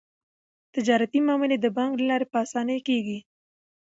تجارتي 0.73 1.19
معاملې 1.27 1.57
د 1.61 1.65
بانک 1.77 1.91
له 1.99 2.05
لارې 2.09 2.25
په 2.31 2.37
اسانۍ 2.45 2.79
کیږي. 2.87 3.19